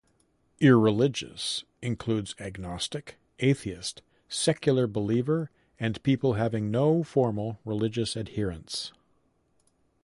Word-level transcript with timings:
Irreligious 0.59 1.63
includes 1.79 2.33
agnostic, 2.39 3.19
atheist, 3.37 4.01
secular 4.27 4.87
believer, 4.87 5.51
and 5.79 6.01
people 6.01 6.33
having 6.33 6.71
no 6.71 7.03
formal 7.03 7.59
religious 7.65 8.15
adherence. 8.15 8.93